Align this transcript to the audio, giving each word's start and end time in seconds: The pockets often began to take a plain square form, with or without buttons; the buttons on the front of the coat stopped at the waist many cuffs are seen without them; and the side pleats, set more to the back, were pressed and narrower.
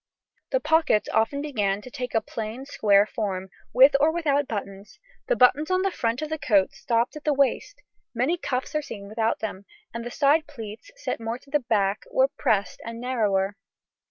The 0.49 0.59
pockets 0.59 1.07
often 1.09 1.43
began 1.43 1.79
to 1.83 1.91
take 1.91 2.15
a 2.15 2.21
plain 2.21 2.65
square 2.65 3.05
form, 3.05 3.49
with 3.71 3.95
or 3.99 4.11
without 4.11 4.47
buttons; 4.47 4.97
the 5.27 5.35
buttons 5.35 5.69
on 5.69 5.83
the 5.83 5.91
front 5.91 6.23
of 6.23 6.29
the 6.29 6.39
coat 6.39 6.71
stopped 6.73 7.15
at 7.15 7.23
the 7.23 7.35
waist 7.35 7.83
many 8.11 8.35
cuffs 8.35 8.73
are 8.73 8.81
seen 8.81 9.07
without 9.07 9.41
them; 9.41 9.65
and 9.93 10.03
the 10.03 10.09
side 10.09 10.47
pleats, 10.47 10.89
set 10.95 11.19
more 11.21 11.37
to 11.37 11.51
the 11.51 11.59
back, 11.59 12.03
were 12.09 12.29
pressed 12.35 12.81
and 12.83 12.99
narrower. 12.99 13.55